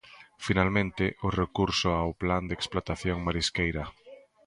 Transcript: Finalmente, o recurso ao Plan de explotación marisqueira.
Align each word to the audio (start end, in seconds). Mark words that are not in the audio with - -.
Finalmente, 0.45 1.05
o 1.27 1.29
recurso 1.41 1.89
ao 1.93 2.09
Plan 2.21 2.43
de 2.49 2.55
explotación 2.59 3.17
marisqueira. 3.27 3.83